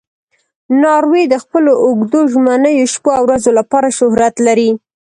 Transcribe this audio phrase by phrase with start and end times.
[0.83, 4.69] ناروی د خپلو اوږدو ژمنیو شپو او ورځو لپاره شهرت لري.